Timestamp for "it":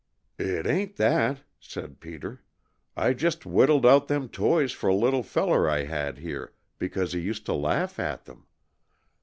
0.39-0.65